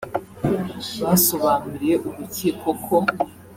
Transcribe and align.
Basobanuriye 1.03 1.95
urukiko 2.09 2.69
ko 2.85 2.95